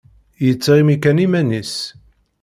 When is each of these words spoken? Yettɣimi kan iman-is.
Yettɣimi 0.45 0.95
kan 0.97 1.23
iman-is. 1.25 1.75